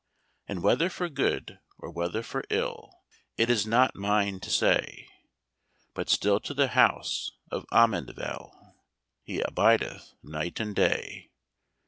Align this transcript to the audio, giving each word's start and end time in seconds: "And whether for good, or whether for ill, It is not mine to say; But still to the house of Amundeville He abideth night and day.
"And 0.47 0.63
whether 0.63 0.89
for 0.89 1.09
good, 1.09 1.59
or 1.77 1.91
whether 1.91 2.23
for 2.23 2.43
ill, 2.49 2.91
It 3.37 3.51
is 3.51 3.67
not 3.67 3.95
mine 3.95 4.39
to 4.39 4.49
say; 4.49 5.07
But 5.93 6.09
still 6.09 6.39
to 6.39 6.55
the 6.55 6.69
house 6.69 7.29
of 7.51 7.67
Amundeville 7.71 8.49
He 9.21 9.41
abideth 9.41 10.13
night 10.23 10.59
and 10.59 10.75
day. 10.75 11.29